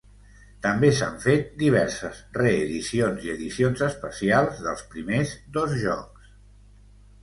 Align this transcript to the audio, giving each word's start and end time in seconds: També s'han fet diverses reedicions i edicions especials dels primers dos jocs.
També 0.65 0.89
s'han 0.99 1.19
fet 1.25 1.51
diverses 1.65 2.23
reedicions 2.39 3.29
i 3.29 3.31
edicions 3.37 3.87
especials 3.91 4.67
dels 4.67 4.85
primers 4.97 5.39
dos 5.61 5.81
jocs. 5.89 6.39